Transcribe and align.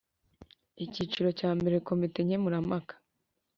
Icyiciro 0.85 1.29
cya 1.39 1.51
mbere 1.59 1.75
Komite 1.87 2.19
Nkemurampaka 2.25 2.93